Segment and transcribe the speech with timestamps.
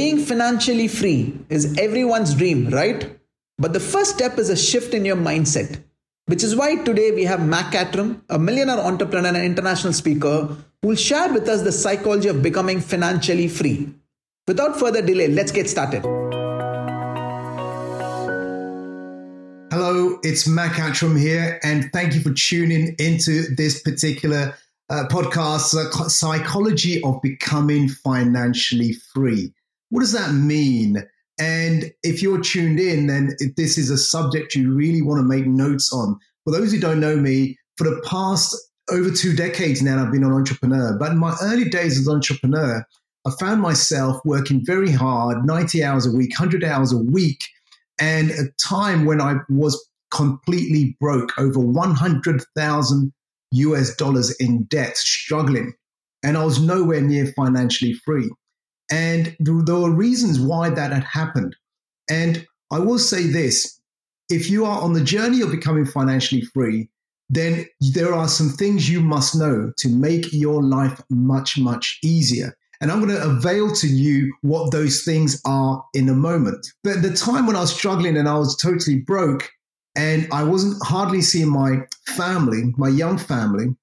[0.00, 3.20] Being financially free is everyone's dream, right?
[3.58, 5.82] But the first step is a shift in your mindset,
[6.24, 10.88] which is why today we have Mac Attram, a millionaire entrepreneur and international speaker, who
[10.88, 13.92] will share with us the psychology of becoming financially free.
[14.48, 16.00] Without further delay, let's get started.
[19.70, 24.54] Hello, it's Mac Attram here, and thank you for tuning into this particular
[24.88, 25.74] uh, podcast,
[26.10, 29.52] Psychology of Becoming Financially Free.
[29.90, 30.96] What does that mean?
[31.38, 35.46] And if you're tuned in, then this is a subject you really want to make
[35.46, 36.18] notes on.
[36.44, 38.56] For those who don't know me, for the past
[38.90, 40.96] over two decades now, I've been an entrepreneur.
[40.98, 42.84] But in my early days as an entrepreneur,
[43.26, 47.40] I found myself working very hard, 90 hours a week, 100 hours a week,
[48.00, 53.12] and a time when I was completely broke, over 100,000
[53.52, 55.72] US dollars in debt, struggling.
[56.22, 58.30] And I was nowhere near financially free.
[58.90, 61.56] And there were reasons why that had happened.
[62.10, 63.80] And I will say this
[64.28, 66.88] if you are on the journey of becoming financially free,
[67.28, 72.56] then there are some things you must know to make your life much, much easier.
[72.80, 76.66] And I'm going to avail to you what those things are in a moment.
[76.82, 79.50] But the time when I was struggling and I was totally broke
[79.94, 83.76] and I wasn't hardly seeing my family, my young family,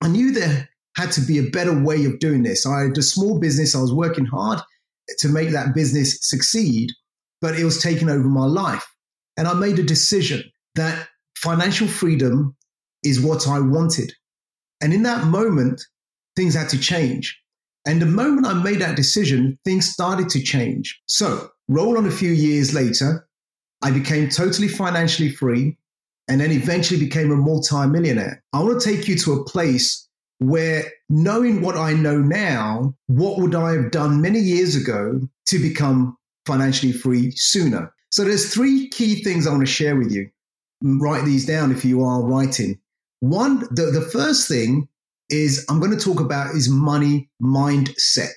[0.00, 2.66] I knew there had to be a better way of doing this.
[2.66, 3.74] I had a small business.
[3.74, 4.60] I was working hard
[5.18, 6.90] to make that business succeed,
[7.40, 8.86] but it was taking over my life.
[9.36, 10.42] And I made a decision
[10.74, 12.56] that financial freedom
[13.02, 14.12] is what I wanted.
[14.80, 15.82] And in that moment,
[16.36, 17.38] things had to change.
[17.86, 21.00] And the moment I made that decision, things started to change.
[21.06, 23.26] So, roll on a few years later,
[23.82, 25.78] I became totally financially free
[26.28, 28.42] and then eventually became a multi-millionaire.
[28.52, 30.08] I want to take you to a place
[30.40, 35.58] where knowing what I know now, what would I have done many years ago to
[35.58, 37.92] become financially free sooner?
[38.10, 40.30] So there's three key things I want to share with you.
[40.82, 42.78] Mm, write these down if you are writing.
[43.20, 44.88] One, the, the first thing
[45.28, 48.34] is I'm going to talk about is money mindset.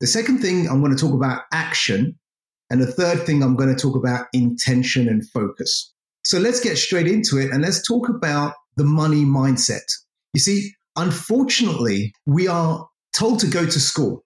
[0.00, 2.16] The second thing I'm going to talk about action.
[2.70, 5.92] And the third thing I'm going to talk about intention and focus.
[6.22, 9.82] So let's get straight into it and let's talk about the money mindset.
[10.34, 12.86] You see, unfortunately, we are
[13.16, 14.24] told to go to school.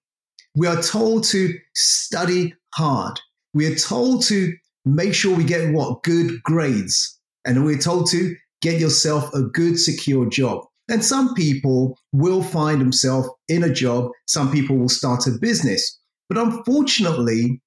[0.56, 3.20] We are told to study hard.
[3.54, 4.52] We are told to
[4.84, 6.02] make sure we get what?
[6.02, 7.18] Good grades.
[7.44, 10.64] And we're told to get yourself a good, secure job.
[10.88, 14.10] And some people will find themselves in a job.
[14.26, 15.98] Some people will start a business.
[16.28, 17.60] But unfortunately,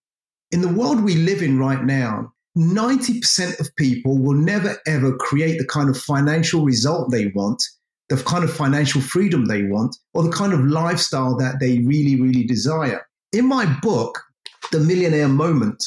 [0.51, 5.57] in the world we live in right now, 90% of people will never ever create
[5.59, 7.61] the kind of financial result they want
[8.09, 12.19] the kind of financial freedom they want, or the kind of lifestyle that they really,
[12.21, 13.05] really desire.
[13.33, 14.21] In my book,
[14.71, 15.83] The Millionaire Moment,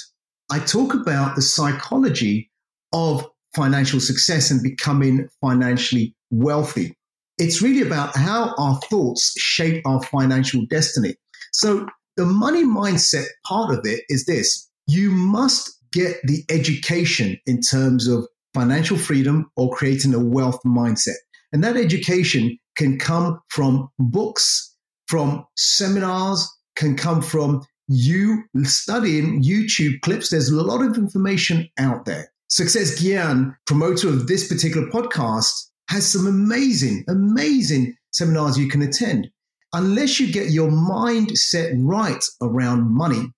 [0.51, 2.51] I talk about the psychology
[2.93, 6.97] of financial success and becoming financially wealthy.
[7.39, 11.15] It's really about how our thoughts shape our financial destiny.
[11.53, 11.87] So,
[12.17, 18.09] the money mindset part of it is this you must get the education in terms
[18.09, 21.17] of financial freedom or creating a wealth mindset.
[21.53, 24.75] And that education can come from books,
[25.07, 30.31] from seminars, can come from you studying YouTube clips.
[30.31, 32.31] There's a lot of information out there.
[32.49, 35.53] Success Gyan, promoter of this particular podcast,
[35.89, 39.29] has some amazing, amazing seminars you can attend.
[39.73, 43.33] Unless you get your mind set right around money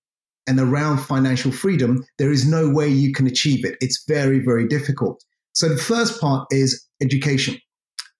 [0.47, 3.77] and around financial freedom, there is no way you can achieve it.
[3.81, 5.23] It's very, very difficult.
[5.53, 7.57] So the first part is education.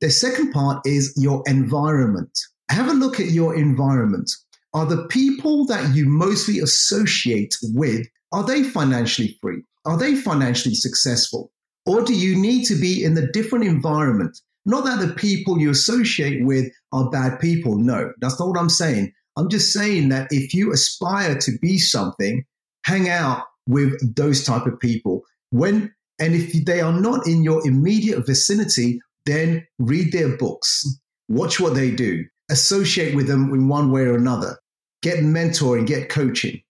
[0.01, 2.37] The second part is your environment.
[2.69, 4.31] Have a look at your environment.
[4.73, 9.61] Are the people that you mostly associate with, are they financially free?
[9.85, 11.51] Are they financially successful?
[11.85, 14.39] Or do you need to be in a different environment?
[14.65, 17.77] Not that the people you associate with are bad people.
[17.77, 19.11] No, that's not what I'm saying.
[19.37, 22.43] I'm just saying that if you aspire to be something,
[22.85, 25.23] hang out with those type of people.
[25.51, 30.85] When and if they are not in your immediate vicinity, then read their books,
[31.27, 34.57] watch what they do, associate with them in one way or another.
[35.01, 36.61] Get mentoring, get coaching.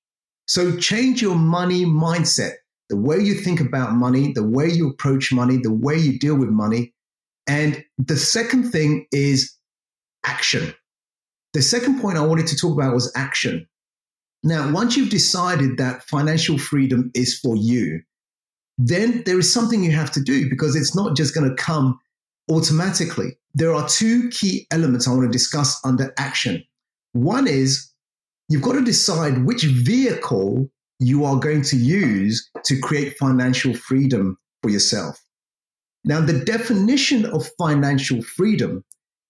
[0.48, 2.54] So change your money mindset,
[2.90, 6.36] the way you think about money, the way you approach money, the way you deal
[6.36, 6.94] with money.
[7.48, 9.56] And the second thing is
[10.26, 10.74] action.
[11.54, 13.68] The second point I wanted to talk about was action.
[14.44, 18.02] Now, once you've decided that financial freedom is for you,
[18.78, 22.00] then there is something you have to do because it's not just going to come
[22.52, 23.38] automatically.
[23.54, 26.64] There are two key elements I want to discuss under action.
[27.14, 27.92] One is
[28.50, 30.70] you've got to decide which vehicle
[31.00, 35.20] you are going to use to create financial freedom for yourself.
[36.04, 38.84] Now, the definition of financial freedom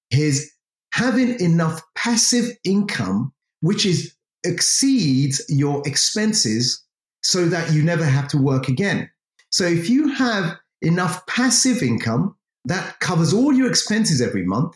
[0.09, 0.51] is
[0.93, 4.13] having enough passive income, which is
[4.43, 6.83] exceeds your expenses
[7.21, 9.09] so that you never have to work again.
[9.51, 12.35] So if you have enough passive income
[12.65, 14.75] that covers all your expenses every month,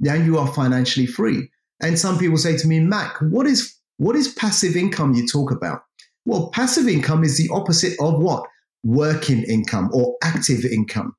[0.00, 1.50] then you are financially free.
[1.80, 5.50] And some people say to me, Mac, what is what is passive income you talk
[5.50, 5.82] about?
[6.24, 8.44] Well, passive income is the opposite of what?
[8.84, 11.14] Working income or active income.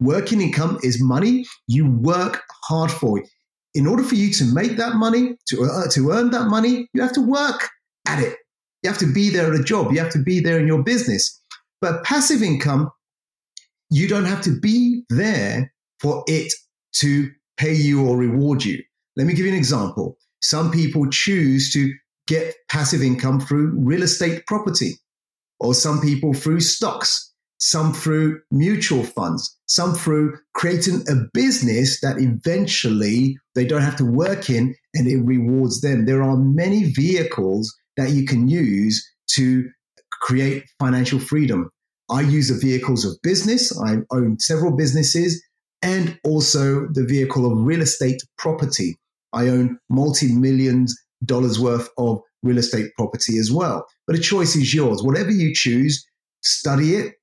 [0.00, 3.20] Working income is money you work hard for
[3.74, 7.02] in order for you to make that money, to, uh, to earn that money, you
[7.02, 7.68] have to work
[8.06, 8.36] at it.
[8.82, 9.92] You have to be there at a job.
[9.92, 11.40] You have to be there in your business.
[11.80, 12.90] But passive income,
[13.90, 16.52] you don't have to be there for it
[16.94, 18.82] to pay you or reward you.
[19.16, 20.16] Let me give you an example.
[20.42, 21.92] Some people choose to
[22.26, 24.94] get passive income through real estate property,
[25.58, 32.18] or some people through stocks some through mutual funds, some through creating a business that
[32.18, 36.06] eventually they don't have to work in and it rewards them.
[36.06, 39.68] There are many vehicles that you can use to
[40.22, 41.70] create financial freedom.
[42.10, 43.78] I use the vehicles of business.
[43.80, 45.42] I own several businesses
[45.82, 48.98] and also the vehicle of real estate property.
[49.32, 53.86] I own multi millions dollars worth of real estate property as well.
[54.06, 55.02] But the choice is yours.
[55.02, 56.04] Whatever you choose,
[56.42, 57.14] study it,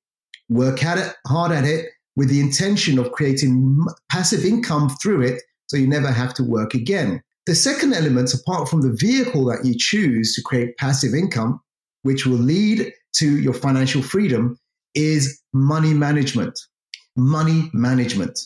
[0.48, 1.86] work at it, hard at it,
[2.16, 6.74] with the intention of creating passive income through it so you never have to work
[6.74, 7.22] again.
[7.46, 11.60] The second element, apart from the vehicle that you choose to create passive income,
[12.02, 14.58] which will lead to your financial freedom,
[14.98, 16.58] is money management.
[17.16, 18.38] Money management.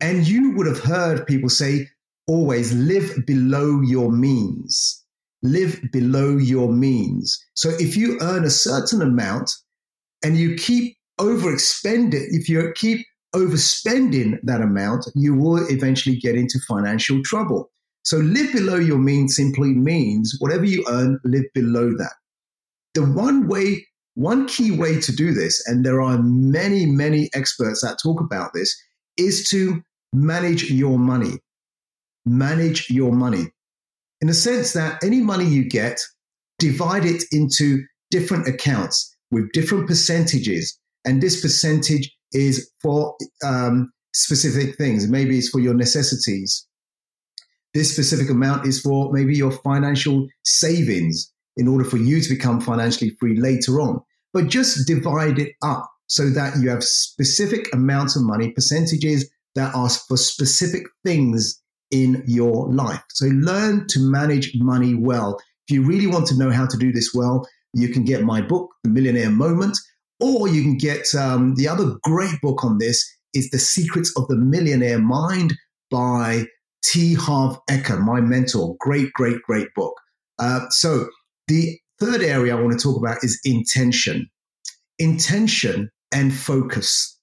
[0.00, 1.88] And you would have heard people say,
[2.26, 5.02] always live below your means.
[5.42, 7.38] Live below your means.
[7.54, 9.50] So if you earn a certain amount
[10.22, 16.34] and you keep overexpend it, if you keep overspending that amount, you will eventually get
[16.34, 17.70] into financial trouble.
[18.04, 22.12] So live below your means simply means whatever you earn, live below that.
[22.94, 27.82] The one way, one key way to do this, and there are many, many experts
[27.82, 28.74] that talk about this,
[29.16, 29.82] is to
[30.12, 31.38] manage your money.
[32.24, 33.46] Manage your money.
[34.20, 36.00] In the sense that any money you get,
[36.58, 44.76] divide it into different accounts with different percentages and this percentage is for um, specific
[44.76, 45.08] things.
[45.08, 46.66] Maybe it's for your necessities.
[47.74, 52.60] This specific amount is for maybe your financial savings in order for you to become
[52.60, 54.00] financially free later on.
[54.32, 59.74] But just divide it up so that you have specific amounts of money, percentages that
[59.74, 63.02] are for specific things in your life.
[63.10, 65.38] So learn to manage money well.
[65.68, 68.40] If you really want to know how to do this well, you can get my
[68.40, 69.78] book, The Millionaire Moment,
[70.20, 74.26] or you can get um, the other great book on this is The Secrets of
[74.28, 75.54] the Millionaire Mind
[75.90, 76.46] by
[76.84, 77.14] T.
[77.14, 78.76] Harv Eker, my mentor.
[78.78, 79.94] Great, great, great book.
[80.38, 81.08] Uh, so
[81.48, 84.28] the third area I want to talk about is intention.
[84.98, 87.18] Intention and focus.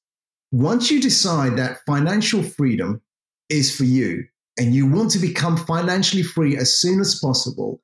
[0.52, 3.02] Once you decide that financial freedom
[3.50, 4.24] is for you
[4.58, 7.82] and you want to become financially free as soon as possible,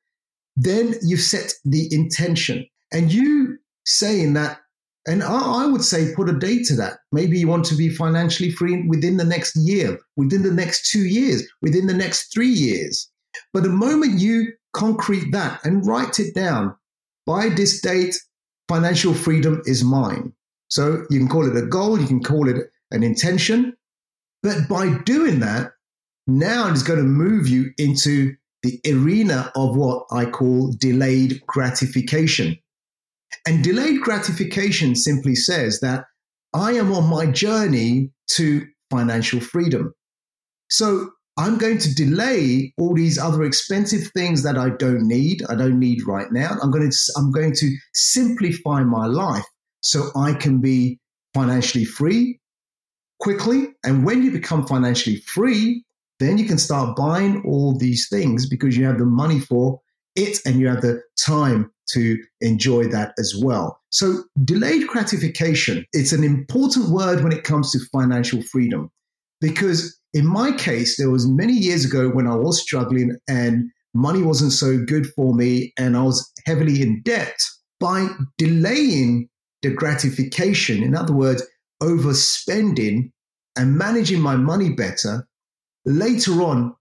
[0.56, 4.60] then you set the intention and you saying that
[5.08, 7.00] and I, I would say put a date to that.
[7.14, 11.06] Maybe you want to be financially free within the next year, within the next two
[11.06, 13.10] years, within the next three years.
[13.54, 16.76] But the moment you concrete that and write it down,
[17.26, 18.16] by this date,
[18.68, 20.34] financial freedom is mine.
[20.70, 22.58] So you can call it a goal, you can call it
[22.92, 23.76] an intention.
[24.44, 25.72] But by doing that,
[26.28, 32.58] now it's going to move you into the arena of what I call delayed gratification.
[33.46, 36.06] And delayed gratification simply says that
[36.54, 39.94] I am on my journey to financial freedom.
[40.70, 45.56] So I'm going to delay all these other expensive things that I don't need, I
[45.56, 46.58] don't need right now.
[46.62, 49.46] I'm going to I'm going to simplify my life
[49.82, 51.00] so I can be
[51.34, 52.40] financially free
[53.20, 53.68] quickly.
[53.84, 55.84] And when you become financially free,
[56.20, 59.80] then you can start buying all these things because you have the money for
[60.16, 63.80] it and you have the time to enjoy that as well.
[63.90, 68.92] So delayed gratification, it's an important word when it comes to financial freedom
[69.42, 74.22] because in my case, there was many years ago when I was struggling and money
[74.22, 77.36] wasn't so good for me and I was heavily in debt.
[77.80, 79.30] By delaying
[79.62, 81.44] the gratification, in other words,
[81.82, 83.12] overspending
[83.56, 85.28] and managing my money better,
[85.86, 86.76] later on,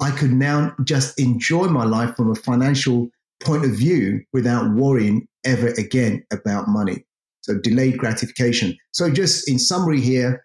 [0.00, 3.08] I could now just enjoy my life from a financial
[3.42, 7.04] point of view without worrying ever again about money.
[7.42, 8.76] So delayed gratification.
[8.92, 10.44] So just in summary here,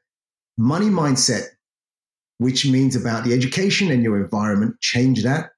[0.57, 1.45] money mindset,
[2.39, 5.51] which means about the education and your environment, change that.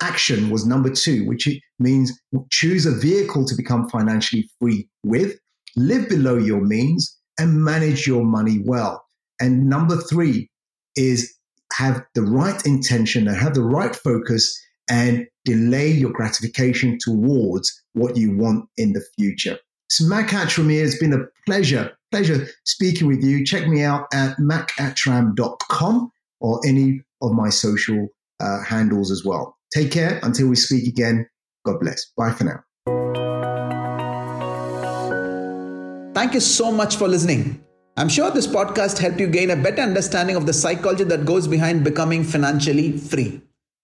[0.00, 2.12] Action was number two, which means
[2.50, 5.38] choose a vehicle to become financially free with,
[5.76, 9.04] live below your means, and manage your money well.
[9.40, 10.50] And number three
[10.96, 11.34] is
[11.72, 14.56] have the right intention and have the right focus
[14.88, 19.58] and delay your gratification towards what you want in the future.
[19.88, 20.84] So Attram here.
[20.84, 23.44] It's been a pleasure, pleasure speaking with you.
[23.44, 28.06] Check me out at macattram.com or any of my social
[28.38, 29.56] uh, handles as well.
[29.74, 31.26] Take care until we speak again.
[31.66, 32.06] God bless.
[32.16, 32.60] Bye for now.
[36.14, 37.60] Thank you so much for listening.
[37.96, 41.48] I'm sure this podcast helped you gain a better understanding of the psychology that goes
[41.48, 43.42] behind becoming financially free.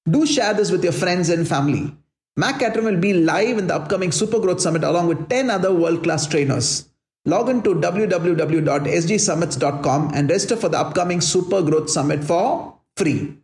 [0.09, 1.97] Do share this with your friends and family.
[2.37, 5.75] Mac Attram will be live in the upcoming Super Growth Summit along with 10 other
[5.75, 6.90] world class trainers.
[7.27, 13.37] Log in to www.sgsummits.com and register for the upcoming Super Growth Summit for free.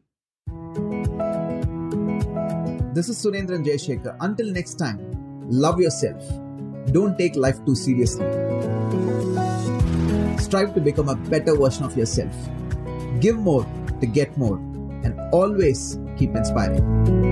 [2.95, 4.16] This is Surendran Jayashekhar.
[4.21, 4.99] Until next time,
[5.49, 6.23] love yourself.
[6.92, 8.25] Don't take life too seriously
[10.47, 12.35] strive to become a better version of yourself.
[13.21, 13.66] Give more
[14.00, 14.59] to get more,
[15.04, 17.25] and always keep inspiring.